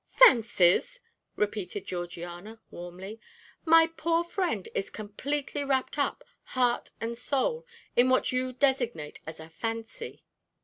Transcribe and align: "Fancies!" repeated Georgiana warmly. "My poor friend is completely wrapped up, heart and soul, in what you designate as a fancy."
"Fancies!" 0.09 0.99
repeated 1.35 1.85
Georgiana 1.85 2.59
warmly. 2.71 3.21
"My 3.65 3.85
poor 3.85 4.23
friend 4.23 4.67
is 4.73 4.89
completely 4.89 5.63
wrapped 5.63 5.99
up, 5.99 6.23
heart 6.57 6.89
and 6.99 7.15
soul, 7.15 7.67
in 7.95 8.09
what 8.09 8.31
you 8.31 8.51
designate 8.51 9.19
as 9.27 9.39
a 9.39 9.47
fancy." 9.47 10.25